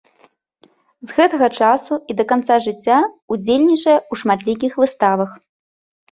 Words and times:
З 1.09 1.17
гэтага 1.17 1.47
часу 1.65 1.93
і 2.13 2.15
да 2.21 2.25
канца 2.31 2.57
жыцця 2.65 2.97
ўдзельнічае 3.33 3.93
ў 3.97 4.13
шматлікіх 4.23 4.71
выставах. 4.85 5.37